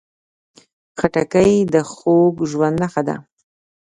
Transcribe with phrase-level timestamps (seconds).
[0.99, 3.15] خټکی د خوږ ژوند نښه ده.